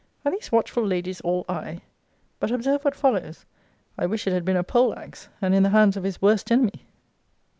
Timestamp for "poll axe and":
4.63-5.53